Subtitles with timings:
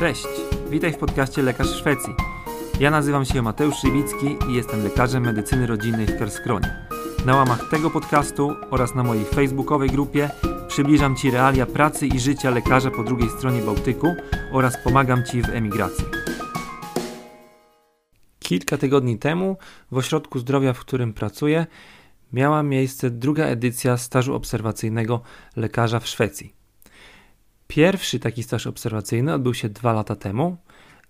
[0.00, 0.26] Cześć,
[0.70, 2.14] witaj w podcaście Lekarz Szwecji.
[2.80, 6.76] Ja nazywam się Mateusz Szywicki i jestem lekarzem medycyny rodzinnej w Kerskronie.
[7.26, 10.30] Na łamach tego podcastu oraz na mojej facebookowej grupie
[10.68, 14.14] przybliżam Ci realia pracy i życia lekarza po drugiej stronie Bałtyku
[14.52, 16.04] oraz pomagam Ci w emigracji.
[18.38, 19.56] Kilka tygodni temu
[19.90, 21.66] w ośrodku zdrowia, w którym pracuję,
[22.32, 25.20] miała miejsce druga edycja stażu obserwacyjnego
[25.56, 26.59] lekarza w Szwecji.
[27.70, 30.56] Pierwszy taki staż obserwacyjny odbył się dwa lata temu,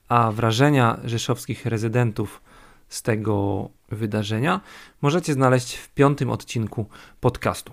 [0.09, 2.43] a wrażenia rzeszowskich rezydentów
[2.89, 4.61] z tego wydarzenia
[5.03, 6.87] możecie znaleźć w piątym odcinku
[7.21, 7.73] podcastu.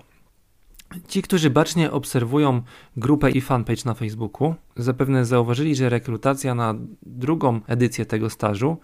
[1.08, 2.62] Ci, którzy bacznie obserwują
[2.96, 8.76] grupę i fanpage na Facebooku, zapewne zauważyli, że rekrutacja na drugą edycję tego stażu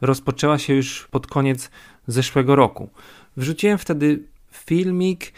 [0.00, 1.70] rozpoczęła się już pod koniec
[2.06, 2.90] zeszłego roku.
[3.36, 5.32] Wrzuciłem wtedy filmik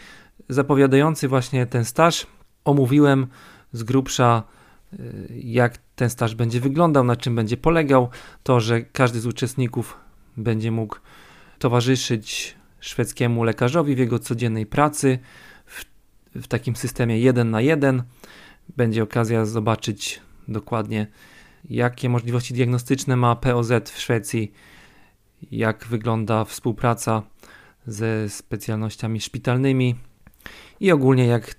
[0.49, 2.27] zapowiadający właśnie ten staż.
[2.65, 3.27] Omówiłem
[3.77, 4.43] z grubsza,
[4.93, 8.09] y, jak ten staż będzie wyglądał, na czym będzie polegał.
[8.43, 9.97] To, że każdy z uczestników
[10.37, 10.95] będzie mógł
[11.59, 15.19] towarzyszyć szwedzkiemu lekarzowi w jego codziennej pracy
[15.65, 15.85] w,
[16.35, 18.03] w takim systemie jeden na jeden.
[18.77, 21.07] Będzie okazja zobaczyć dokładnie,
[21.69, 24.51] jakie możliwości diagnostyczne ma POZ w Szwecji,
[25.51, 27.23] jak wygląda współpraca
[27.87, 29.95] ze specjalnościami szpitalnymi
[30.79, 31.55] i ogólnie jak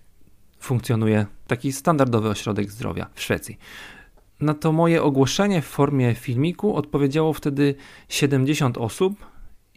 [0.59, 3.59] funkcjonuje taki standardowy ośrodek zdrowia w Szwecji.
[4.41, 7.75] Na to moje ogłoszenie w formie filmiku odpowiedziało wtedy
[8.09, 9.27] 70 osób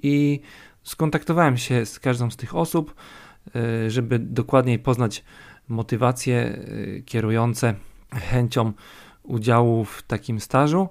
[0.04, 0.40] i
[0.84, 2.96] skontaktowałem się z każdą z tych osób,
[3.56, 5.24] e, żeby dokładniej poznać
[5.68, 7.76] motywacje e, kierujące
[8.14, 8.74] chęcią
[9.24, 10.90] udziału w takim stażu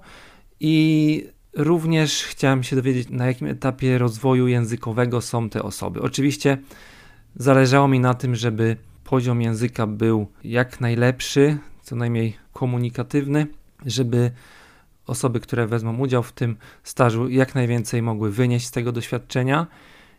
[0.59, 6.01] i również chciałem się dowiedzieć, na jakim etapie rozwoju językowego są te osoby.
[6.01, 6.57] Oczywiście
[7.35, 8.77] zależało mi na tym, żeby
[9.11, 13.47] poziom języka był jak najlepszy, co najmniej komunikatywny,
[13.85, 14.31] żeby
[15.07, 19.67] osoby, które wezmą udział w tym stażu, jak najwięcej mogły wynieść z tego doświadczenia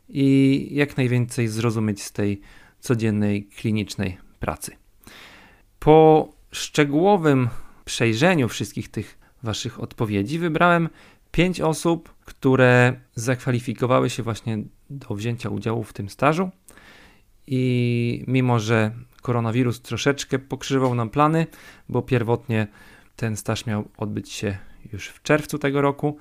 [0.09, 2.41] i jak najwięcej zrozumieć z tej
[2.81, 4.77] codziennej klinicznej pracy.
[5.79, 7.49] Po szczegółowym
[7.85, 10.89] przejrzeniu wszystkich tych Waszych odpowiedzi wybrałem
[11.31, 14.59] pięć osób, które zakwalifikowały się właśnie
[14.91, 16.51] do wzięcia udziału w tym stażu.
[17.47, 18.91] I mimo, że
[19.23, 21.47] koronawirus troszeczkę pokrzyżował nam plany,
[21.89, 22.67] bo pierwotnie
[23.17, 24.59] ten staż miał odbyć się
[24.93, 26.17] już w czerwcu tego roku,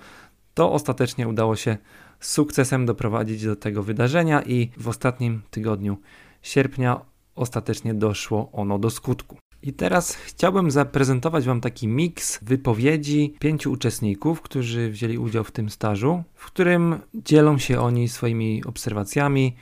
[0.54, 1.78] to ostatecznie udało się
[2.20, 5.98] z sukcesem doprowadzić do tego wydarzenia i w ostatnim tygodniu
[6.42, 7.02] sierpnia
[7.36, 9.38] ostatecznie doszło ono do skutku.
[9.64, 15.70] I teraz chciałbym zaprezentować Wam taki miks wypowiedzi pięciu uczestników, którzy wzięli udział w tym
[15.70, 19.56] stażu, w którym dzielą się oni swoimi obserwacjami,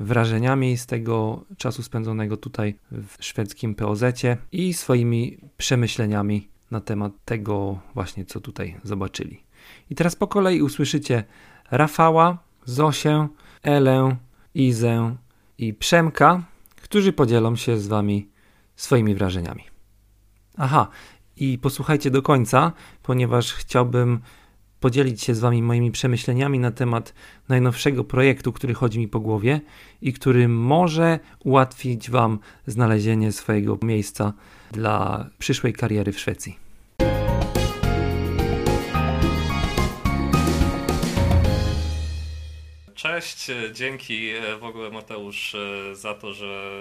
[0.00, 4.02] wrażeniami z tego czasu spędzonego tutaj w szwedzkim POZ
[4.52, 9.42] i swoimi przemyśleniami na temat tego właśnie, co tutaj zobaczyli.
[9.90, 11.24] I teraz po kolei usłyszycie
[11.70, 13.28] Rafała, Zosię,
[13.62, 14.16] Elę,
[14.54, 15.16] Izę
[15.58, 16.42] i Przemka,
[16.82, 18.28] którzy podzielą się z Wami
[18.76, 19.64] swoimi wrażeniami.
[20.56, 20.88] Aha,
[21.36, 24.20] i posłuchajcie do końca, ponieważ chciałbym
[24.80, 27.14] podzielić się z Wami moimi przemyśleniami na temat
[27.48, 29.60] najnowszego projektu, który chodzi mi po głowie
[30.02, 34.32] i który może ułatwić Wam znalezienie swojego miejsca
[34.72, 36.58] dla przyszłej kariery w Szwecji.
[42.94, 45.56] Cześć, dzięki w ogóle Mateusz
[45.92, 46.72] za to, że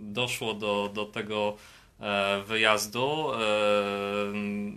[0.00, 1.75] doszło do, do tego E,
[2.46, 3.32] wyjazdu.
[3.32, 3.38] E,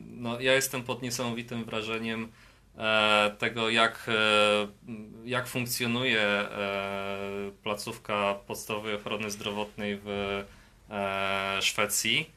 [0.07, 2.31] no, ja jestem pod niesamowitym wrażeniem
[2.77, 4.09] e, tego, jak,
[5.25, 6.47] jak funkcjonuje
[7.63, 10.43] placówka podstawowej ochrony zdrowotnej w
[11.61, 12.31] Szwecji.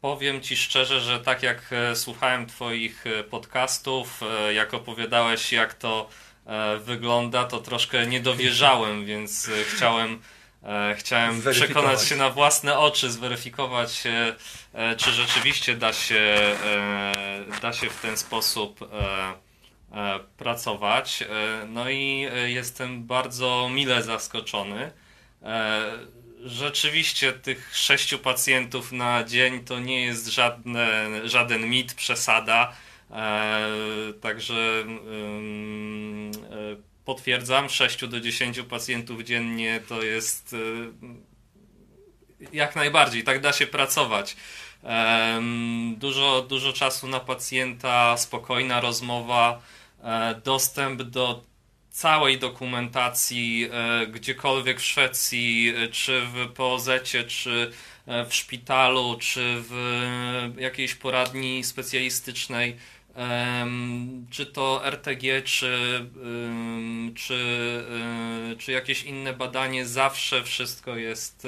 [0.00, 4.20] Powiem Ci szczerze, że tak jak słuchałem Twoich podcastów,
[4.54, 6.08] jak opowiadałeś, jak to
[6.80, 10.18] wygląda, to troszkę nie dowierzałem, więc chciałem E,
[10.96, 14.34] chciałem przekonać się na własne oczy, zweryfikować, e,
[14.72, 16.36] e, czy rzeczywiście da się,
[17.62, 18.90] da się w ten sposób
[20.36, 21.24] pracować.
[21.68, 24.92] No i jestem bardzo mile zaskoczony.
[26.44, 32.72] Rzeczywiście tych sześciu pacjentów na dzień to nie jest żadne, żaden mit, przesada.
[34.20, 34.84] Także
[37.04, 40.92] potwierdzam, 6 do 10 pacjentów dziennie to jest y,
[42.52, 44.36] jak najbardziej, tak da się pracować.
[45.96, 49.62] Dużo, dużo czasu na pacjenta, spokojna rozmowa,
[50.02, 51.44] e, dostęp do
[51.90, 56.88] całej dokumentacji, e, gdziekolwiek w Szwecji, e, czy w POZ,
[57.28, 57.70] czy
[58.06, 62.76] w szpitalu czy w jakiejś poradni specjalistycznej,
[64.30, 66.06] czy to RTG, czy,
[67.14, 67.38] czy,
[68.58, 71.46] czy jakieś inne badanie, zawsze wszystko jest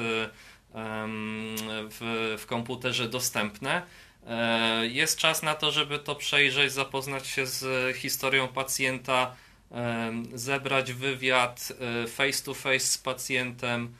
[1.90, 3.82] w, w komputerze dostępne.
[4.26, 9.36] E, jest czas na to, żeby to przejrzeć, zapoznać się z historią pacjenta,
[10.34, 11.72] zebrać wywiad
[12.04, 13.94] e, face to face z pacjentem,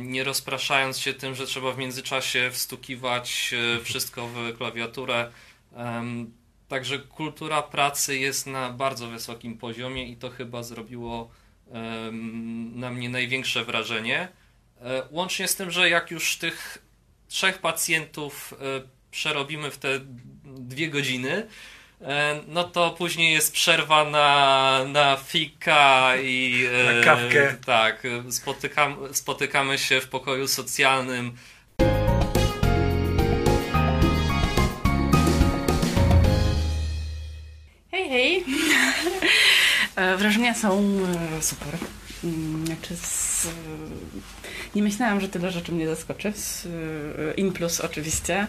[0.00, 5.30] nie rozpraszając się tym, że trzeba w międzyczasie wstukiwać e, wszystko w klawiaturę.
[6.68, 11.30] Także kultura pracy jest na bardzo wysokim poziomie i to chyba zrobiło
[12.74, 14.28] na mnie największe wrażenie.
[15.10, 16.78] Łącznie z tym, że jak już tych
[17.28, 18.54] trzech pacjentów
[19.10, 20.00] przerobimy w te
[20.44, 21.46] dwie godziny,
[22.00, 27.56] e, no to później jest przerwa na, na fika i na kawkę.
[27.66, 31.36] tak, spotykam, spotykamy się w pokoju socjalnym.
[40.18, 40.82] Wrażenia są
[41.38, 41.74] e, super.
[42.24, 43.46] Mm, znaczy z...
[44.74, 46.32] Nie myślałam, że tyle rzeczy mnie zaskoczy.
[47.36, 48.46] In plus oczywiście.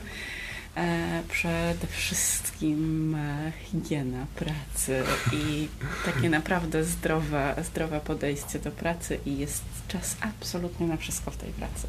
[0.80, 5.04] E, przede wszystkim e, higiena pracy
[5.34, 5.68] i
[6.06, 11.50] takie naprawdę zdrowe, zdrowe podejście do pracy i jest czas absolutnie na wszystko w tej
[11.50, 11.88] pracy.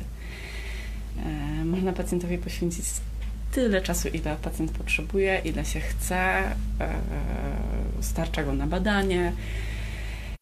[1.17, 2.85] E, można pacjentowi poświęcić
[3.53, 6.43] tyle czasu, ile pacjent potrzebuje, ile się chce,
[8.01, 9.33] starcza go na badanie,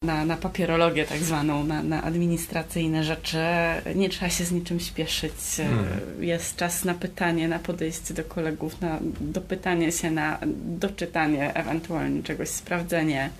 [0.02, 3.38] na, na papierologię tak zwaną, na, na administracyjne rzeczy.
[3.94, 5.32] Nie trzeba się z niczym śpieszyć.
[5.56, 5.86] Hmm.
[6.20, 12.48] Jest czas na pytanie, na podejście do kolegów, na dopytanie się, na doczytanie ewentualnie czegoś,
[12.48, 13.30] sprawdzenie.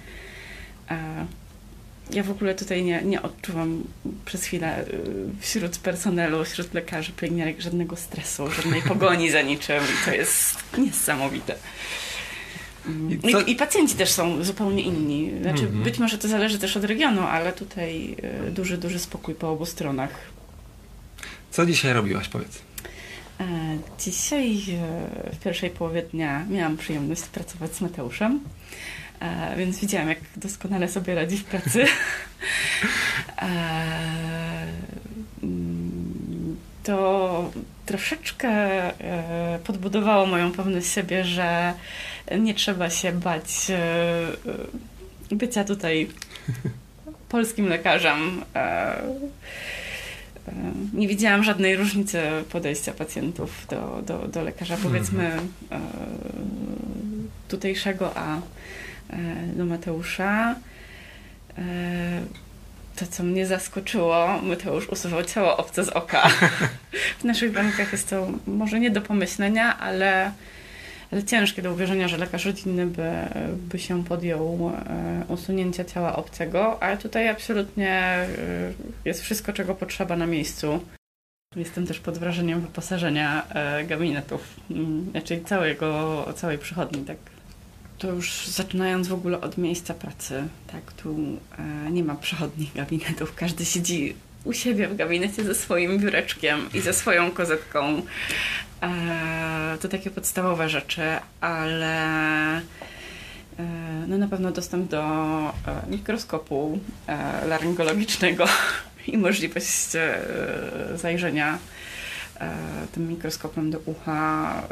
[2.11, 3.85] Ja w ogóle tutaj nie, nie odczuwam
[4.25, 4.93] przez chwilę y,
[5.41, 9.83] wśród personelu, wśród lekarzy, pielęgniarek żadnego stresu, żadnej pogoni za niczym.
[9.85, 11.55] I to jest niesamowite.
[13.47, 15.33] I, I, pacjenci też są zupełnie inni.
[15.43, 15.85] Znaczy, mm -hmm.
[15.85, 19.67] Być może to zależy też od regionu, ale tutaj e, duży, duży spokój po obu
[19.67, 20.11] stronach.
[21.51, 22.63] Co dzisiaj robiłaś, powiedz?
[23.41, 23.45] E,
[23.99, 28.41] dzisiaj e, w pierwszej połowie dnia miałam przyjemność pracować z Mateuszem,
[29.57, 31.85] więc widziałam, jak doskonale sobie radzi w pracy.
[35.43, 37.51] Mm, to
[37.87, 38.51] troszeczkę
[39.65, 41.75] podbudowało moją pewność siebie, że
[42.39, 43.77] nie trzeba się bać e,
[45.33, 46.09] e, bycia tutaj
[47.29, 48.45] polskim lekarzem.
[48.55, 49.03] E,
[50.95, 55.91] nie widziałam żadnej różnicy podejścia pacjentów do, do, do lekarza, powiedzmy, mhm.
[57.49, 58.41] tutejszego, a
[59.57, 60.55] do Mateusza.
[62.97, 66.31] To, co mnie zaskoczyło, Mateusz usuwał ciało obce z oka.
[67.21, 70.33] W naszych warunkach jest to może nie do pomyślenia, ale
[71.13, 73.11] ale ciężkie do uwierzenia, że lekarz rodzinny by,
[73.57, 78.27] by się podjął e, usunięcia ciała obcego, ale tutaj absolutnie e,
[79.05, 80.81] jest wszystko, czego potrzeba na miejscu.
[81.57, 87.17] Jestem też pod wrażeniem wyposażenia e, gabinetów, mm, czyli całego, całej przychodni, tak.
[87.99, 90.43] To już zaczynając w ogóle od miejsca pracy,
[90.73, 91.17] tak, tu
[91.91, 94.15] nie ma przychodnich gabinetów, każdy siedzi
[94.45, 98.03] u siebie w gabinecie ze swoim biureczkiem i ze swoją kozetką.
[98.83, 101.03] E, to takie podstawowe rzeczy,
[101.41, 101.97] ale
[102.57, 102.63] e,
[104.09, 105.53] no na pewno dostęp do e,
[105.91, 106.79] mikroskopu
[107.49, 108.45] laryngologicznego
[109.07, 109.91] i możliwość
[110.95, 111.59] zajrzenia
[112.93, 114.63] tym mikroskopem do ucha,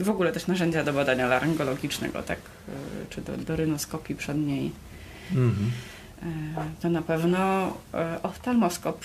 [0.00, 2.38] w ogóle też narzędzia do badania laryngologicznego, tak,
[3.10, 4.72] czy do, do rynoskopii przedniej.
[5.34, 5.70] Mhm.
[6.80, 7.72] To na pewno
[8.22, 9.04] oftalmoskop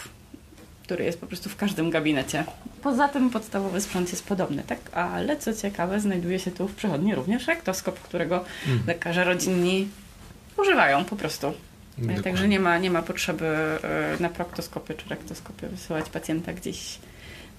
[0.91, 2.43] który jest po prostu w każdym gabinecie.
[2.81, 4.79] Poza tym podstawowy sprzęt jest podobny, tak?
[4.93, 8.83] Ale co ciekawe, znajduje się tu w przychodni również rektoskop, którego hmm.
[8.87, 9.87] lekarze rodzinni
[10.57, 11.53] używają po prostu.
[11.97, 12.23] Dokładnie.
[12.23, 16.99] Także nie ma, nie ma potrzeby e, na proktoskopie czy rektoskopie wysyłać pacjenta gdzieś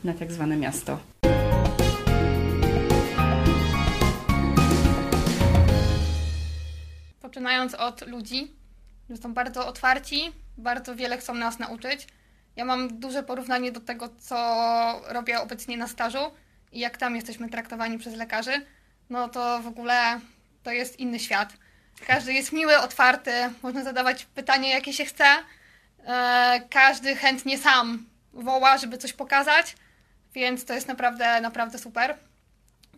[0.05, 0.99] na tak zwane miasto.
[7.21, 8.53] Poczynając od ludzi,
[9.11, 12.07] że są bardzo otwarci, bardzo wiele chcą nas nauczyć
[12.57, 14.37] ja mam duże porównanie do tego, co
[15.09, 16.19] robię obecnie na stażu
[16.73, 18.67] i jak tam jesteśmy traktowani przez lekarzy.
[19.11, 20.21] No to w ogóle
[20.63, 21.53] to jest inny świat.
[22.07, 23.33] Każdy jest miły, otwarty,
[23.63, 25.25] można zadawać pytanie, jakie się chce.
[26.07, 29.77] E, każdy chętnie sam woła, żeby coś pokazać,
[30.35, 32.17] więc to jest naprawdę, naprawdę super.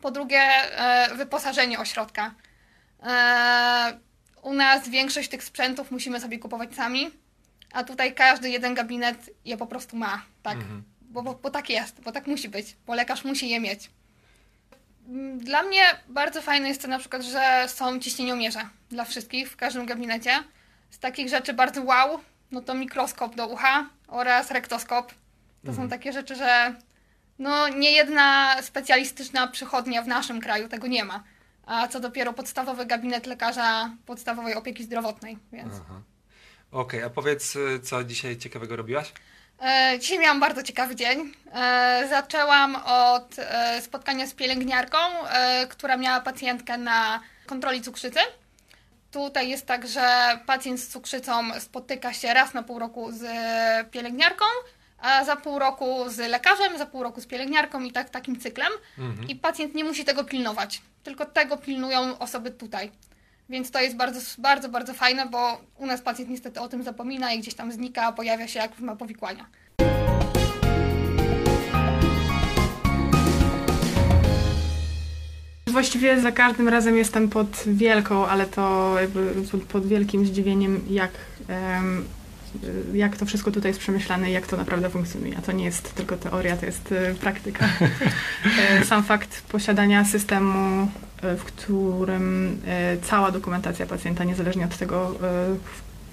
[0.00, 2.34] Po drugie, e, wyposażenie ośrodka.
[3.02, 3.98] E,
[4.42, 7.10] u nas większość tych sprzętów musimy sobie kupować sami
[7.74, 10.56] a tutaj każdy jeden gabinet je po prostu ma, tak?
[10.56, 10.82] Mhm.
[11.00, 13.90] bo, bo, bo tak jest, bo tak musi być, bo lekarz musi je mieć.
[15.08, 19.56] Mm, Dla mnie bardzo fajne jest to na przykład, że są ciśnieniomierze dla wszystkich w
[19.56, 20.30] każdym gabinecie.
[20.90, 25.14] Z takich rzeczy bardzo wow, no to mikroskop do ucha oraz rektoskop.
[25.66, 26.74] To są takie rzeczy, że
[27.38, 31.24] no nie jedna specjalistyczna przychodnia w naszym kraju tego nie ma.
[31.66, 35.74] A co dopiero podstawowy gabinet lekarza podstawowej opieki zdrowotnej, więc...
[36.72, 39.12] Okej, a powiedz, co dzisiaj ciekawego robiłaś?
[39.62, 41.32] E, Dzisiaj miałam bardzo ciekawy dzień.
[41.52, 44.98] E, Zaczęłam od e, spotkania z pielęgniarką,
[45.68, 48.20] która miała pacjentkę na kontroli cukrzycy.
[49.10, 53.22] Tutaj jest tak, że pacjent z cukrzycą spotyka się raz na pół roku z
[53.90, 54.44] pielęgniarką,
[54.98, 58.72] a za pół roku z lekarzem, za pół roku z pielęgniarką i tak takim cyklem.
[59.28, 62.90] I pacjent nie musi tego pilnować, tylko tego pilnują osoby tutaj.
[63.48, 67.32] Więc to jest bardzo, bardzo, bardzo fajne, bo u nas pacjent niestety o tym zapomina
[67.32, 69.46] i gdzieś tam znika, pojawia się jak ma powikłania.
[75.66, 81.10] Właściwie za każdym razem jestem pod wielką, ale to jakby pod, pod wielkim zdziwieniem, jak,
[81.48, 82.04] em,
[82.94, 85.38] jak to wszystko tutaj jest przemyślane i jak to naprawdę funkcjonuje.
[85.38, 87.66] A to nie jest tylko teoria, to jest e, praktyka.
[88.80, 90.88] E, Sam fakt posiadania systemu,
[91.22, 92.60] w którym
[93.02, 95.14] cała dokumentacja pacjenta, niezależnie od tego,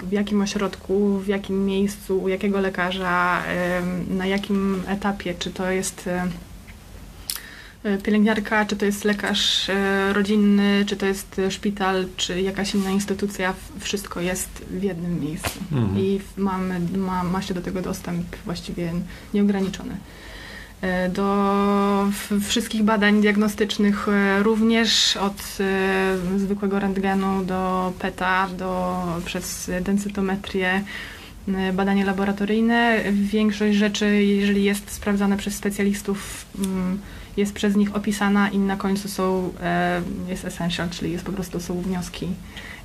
[0.08, 3.44] w- jakim ośrodku, w jakim miejscu, u jakiego lekarza,
[4.10, 6.10] na jakim etapie, czy to jest
[8.04, 12.90] pielęgniarka, czy to jest lekarz e, rodzinny, czy to jest e, szpital, czy jakaś inna
[12.90, 15.60] instytucja, wszystko jest w jednym miejscu.
[15.72, 16.00] Mhm.
[16.00, 18.94] I mamy, ma, ma się do tego dostęp właściwie
[19.34, 19.98] nieograniczony.
[20.82, 22.08] E, Do
[22.48, 30.84] wszystkich badań diagnostycznych e, również od e, zwykłego rentgenu do PETA, do, przez densytometrię,
[31.48, 33.00] e, badanie laboratoryjne.
[33.12, 37.00] Większość rzeczy, jeżeli jest sprawdzane przez specjalistów, mm,
[37.38, 41.60] jest przez nich opisana i na końcu są, e, jest essential, czyli jest po prostu
[41.60, 42.28] są wnioski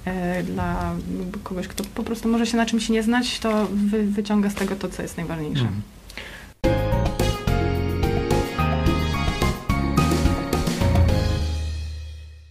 [0.05, 0.95] e, dla
[1.43, 4.77] kogoś, kto po prostu może się na czymś nie znać, to wy, wyciąga z tego
[4.77, 5.63] to, co jest najważniejsze.
[5.63, 5.83] Mhm.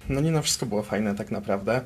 [0.09, 1.81] No nie no, wszystko było fajne tak naprawdę.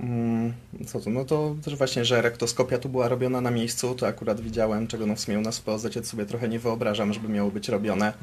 [0.00, 0.52] Mm,
[0.86, 1.10] Co tu?
[1.10, 5.06] No to też właśnie, że rektoskopia tu była robiona na miejscu, to akurat widziałem, czego
[5.06, 8.12] no w sumie u nas w POZ sobie trochę nie wyobrażam, żeby miało być robione.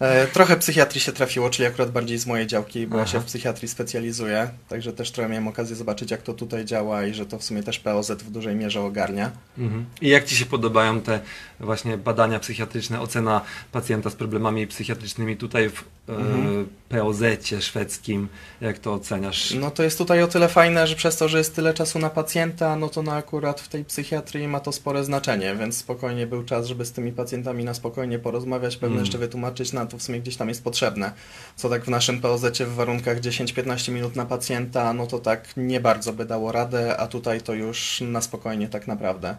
[0.00, 3.12] E, trochę psychiatrii się trafiło, czyli akurat bardziej z mojej działki, bo ja Aha.
[3.12, 7.14] się w psychiatrii specjalizuję, także też trochę miałem okazję zobaczyć, jak to tutaj działa i
[7.14, 9.30] że to w sumie też POZ w dużej mierze ogarnia.
[9.58, 9.86] Mhm.
[10.00, 11.20] I jak Ci się podobają te
[11.60, 13.40] właśnie badania psychiatryczne, ocena
[13.72, 16.68] pacjenta z problemami psychiatrycznymi tutaj w e, Mhm.
[16.88, 18.28] POZ-cie szwedzkim?
[18.60, 19.54] Jak to oceniasz?
[19.54, 22.10] No to jest tutaj o tyle fajne, że przez to, że jest tyle czasu na
[22.10, 26.44] pacjenta, no to no akurat w tej psychiatrii ma to spore znaczenie, więc spokojnie był
[26.44, 29.04] czas, żeby z tymi pacjentami na spokojnie porozmawiać, pewne Mm.
[29.04, 31.12] jeszcze wytłumaczyć, na to w sumie gdzieś tam jest potrzebne.
[31.56, 35.80] Co tak w naszym POZ w warunkach 10-15 minut na pacjenta, no to tak nie
[35.80, 39.36] bardzo by dało radę, a tutaj to już na spokojnie tak naprawdę.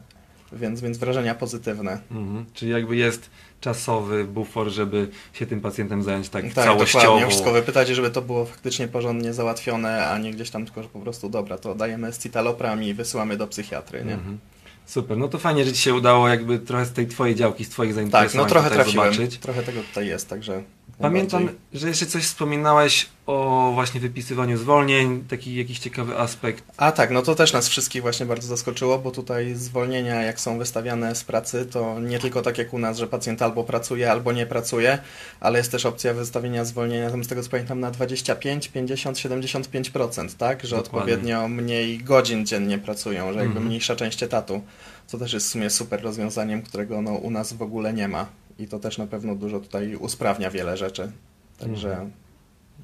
[0.53, 1.99] Więc, więc wrażenia pozytywne.
[2.11, 2.45] Mhm.
[2.53, 3.29] Czyli jakby jest
[3.61, 7.05] czasowy bufor, żeby się tym pacjentem zająć tak, Tak, całościowo.
[7.05, 7.27] dokładnie.
[7.27, 10.99] Wszystko wypytać, żeby to było faktycznie porządnie załatwione, a nie gdzieś tam tylko, że po
[10.99, 14.13] prostu dobra, to dajemy z citalopram i wysyłamy do psychiatry, nie?
[14.13, 14.37] Mhm.
[14.85, 17.69] Super, no to fajnie, że Ci się udało jakby trochę z tej Twojej działki, z
[17.69, 19.13] Twoich zainteresowań Tak, no trochę trafiłem.
[19.13, 19.37] zobaczyć.
[19.37, 20.63] Trochę tego tutaj jest, także.
[20.99, 26.63] Pamiętam, że jeszcze coś wspominałeś o właśnie wypisywaniu zwolnień, taki jakiś ciekawy aspekt.
[26.77, 30.57] A tak, no to też nas wszystkich właśnie bardzo zaskoczyło, bo tutaj zwolnienia, jak są
[30.57, 34.31] wystawiane z pracy, to nie tylko tak jak u nas, że pacjent albo pracuje, albo
[34.31, 34.97] nie pracuje,
[35.39, 40.37] ale jest też opcja wystawienia zwolnienia, tam z tego co pamiętam, na 25, 50, 75%,
[40.37, 40.63] tak?
[40.65, 40.99] Że Dokładnie.
[40.99, 43.65] odpowiednio mniej godzin dziennie pracują, że jakby Mhm.
[43.65, 44.61] mniejsza część etatu.
[45.07, 48.40] Co też jest w sumie super rozwiązaniem, którego no, u nas w ogóle nie ma.
[48.59, 51.11] I to też na pewno dużo tutaj usprawnia wiele rzeczy.
[51.57, 52.11] Także Mhm.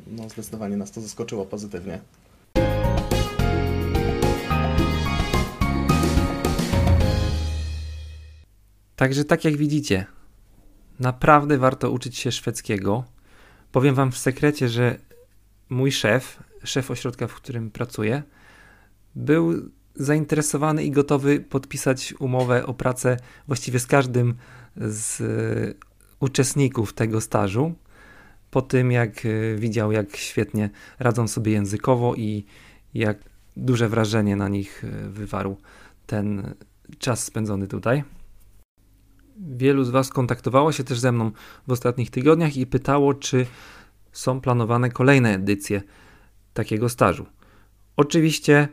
[0.07, 1.99] no, zdecydowanie nas to zaskoczyło pozytywnie.
[8.95, 10.05] Także tak jak widzicie,
[10.99, 13.03] naprawdę warto uczyć się szwedzkiego.
[13.71, 14.97] Powiem wam w sekrecie, że
[15.69, 18.23] mój szef, szef ośrodka, w którym pracuję,
[19.15, 24.35] był zainteresowany i gotowy podpisać umowę o pracę właściwie z każdym
[24.77, 25.25] z e,
[26.19, 27.73] uczestników tego stażu.
[28.51, 30.69] Po tym, jak e, widział, jak świetnie
[30.99, 32.45] radzą sobie językowo i
[32.93, 33.17] jak
[33.57, 35.57] duże wrażenie na nich e, wywarł
[36.05, 36.53] ten
[36.99, 38.03] czas spędzony tutaj.
[39.39, 41.31] Wielu z Was kontaktowało się też ze mną
[41.67, 43.45] w ostatnich tygodniach i pytało, czy
[44.11, 45.81] są planowane kolejne edycje
[46.53, 47.25] takiego stażu.
[47.97, 48.67] Oczywiście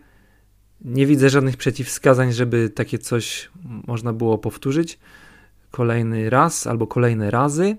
[0.80, 3.50] nie widzę żadnych przeciwwskazań, żeby takie coś
[3.86, 4.98] można było powtórzyć.
[5.74, 7.76] Kolejny raz albo kolejne razy.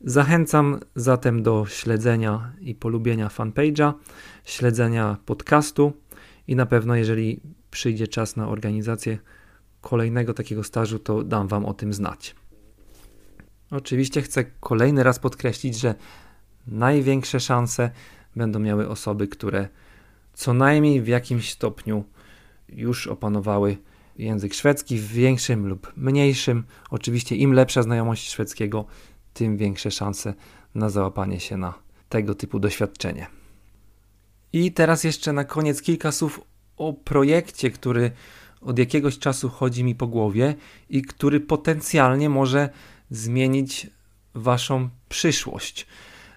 [0.00, 3.92] Zachęcam zatem do śledzenia i polubienia fanpage'a,
[4.44, 5.92] śledzenia podcastu
[6.46, 9.18] i na pewno, jeżeli przyjdzie czas na organizację
[9.80, 12.34] kolejnego takiego stażu, to dam Wam o tym znać.
[13.70, 15.94] Oczywiście chcę kolejny raz podkreślić, że
[16.66, 17.90] największe szanse
[18.36, 19.68] będą miały osoby, które
[20.32, 22.04] co najmniej w jakimś stopniu
[22.68, 23.76] już opanowały
[24.18, 26.64] język szwedzki w większym lub mniejszym.
[26.90, 28.84] Oczywiście im lepsza znajomość szwedzkiego,
[29.32, 30.34] tym większe szanse
[30.74, 31.74] na załapanie się na
[32.08, 33.26] tego typu doświadczenie.
[34.52, 36.40] I teraz jeszcze na koniec kilka słów
[36.76, 38.10] o projekcie, który
[38.60, 40.54] od jakiegoś czasu chodzi mi po głowie
[40.88, 42.68] i który potencjalnie może
[43.10, 43.86] zmienić
[44.34, 45.86] Waszą przyszłość.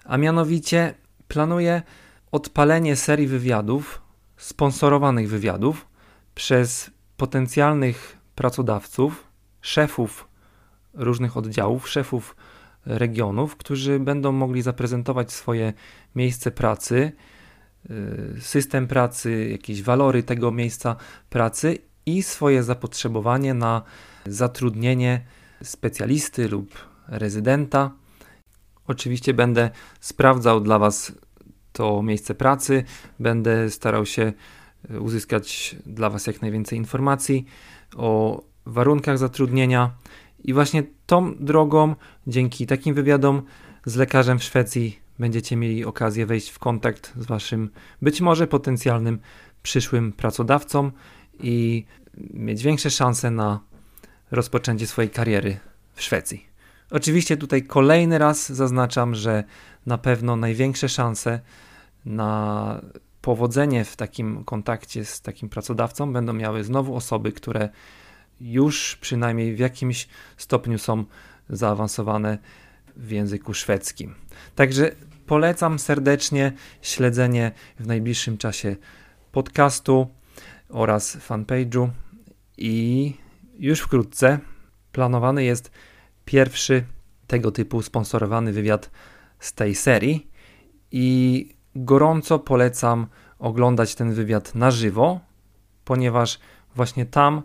[0.04, 0.94] A mianowicie
[1.28, 1.82] planuję
[2.32, 4.02] odpalenie serii wywiadów,
[4.36, 5.86] sponsorowanych wywiadów
[6.34, 9.26] przez potencjalnych pracodawców,
[9.60, 10.28] szefów
[10.94, 12.36] różnych oddziałów, szefów
[12.86, 15.72] regionów, którzy będą mogli zaprezentować swoje
[16.14, 17.12] miejsce pracy,
[17.90, 20.96] y, system pracy, jakieś walory tego miejsca
[21.30, 23.82] pracy i swoje zapotrzebowanie na
[24.26, 25.24] zatrudnienie
[25.62, 26.74] specjalisty lub
[27.08, 27.90] rezydenta.
[28.86, 31.12] Oczywiście będę sprawdzał dla Was
[31.72, 32.84] to miejsce pracy,
[33.20, 34.32] będę starał się
[35.00, 37.46] uzyskać dla Was jak najwięcej informacji
[37.96, 39.90] o warunkach zatrudnienia
[40.44, 41.94] i właśnie tą drogą,
[42.26, 43.42] dzięki takim wywiadom
[43.86, 47.70] z lekarzem w Szwecji, będziecie mieli okazję wejść w kontakt z Waszym
[48.02, 49.18] być może potencjalnym
[49.62, 50.90] przyszłym pracodawcą
[51.40, 51.84] i
[52.34, 53.60] mieć większe szanse na
[54.30, 55.60] rozpoczęcie swojej kariery
[55.94, 56.46] w Szwecji.
[56.90, 59.44] Oczywiście tutaj kolejny raz zaznaczam, że
[59.86, 61.40] na pewno największe szanse
[62.04, 62.80] na
[63.22, 67.68] powodzenie w takim kontakcie z takim pracodawcą będą miały znowu osoby, które
[68.40, 71.04] już przynajmniej w jakimś stopniu są
[71.48, 72.38] zaawansowane
[72.96, 74.14] w języku szwedzkim.
[74.54, 74.90] Także
[75.26, 76.52] polecam serdecznie
[76.82, 78.76] śledzenie w najbliższym czasie
[79.32, 80.06] podcastu
[80.68, 81.88] oraz fanpage'u
[82.58, 83.14] i
[83.58, 84.38] już wkrótce
[84.92, 85.70] planowany jest
[86.24, 86.84] pierwszy
[87.26, 88.90] tego typu sponsorowany wywiad
[89.38, 90.30] z tej serii
[90.90, 93.06] i gorąco polecam
[93.38, 95.20] oglądać ten wywiad na żywo,
[95.84, 96.38] ponieważ
[96.74, 97.42] właśnie tam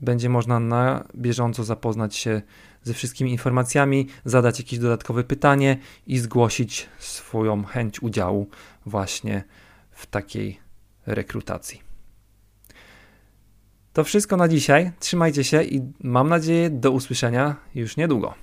[0.00, 2.42] będzie można na bieżąco zapoznać się
[2.82, 8.48] ze wszystkimi informacjami, zadać jakieś dodatkowe pytanie i zgłosić swoją chęć udziału
[8.86, 9.44] właśnie
[9.90, 10.60] w takiej
[11.06, 11.82] rekrutacji.
[13.92, 14.92] To wszystko na dzisiaj.
[14.98, 18.34] Trzymajcie się i mam nadzieję do usłyszenia już niedługo.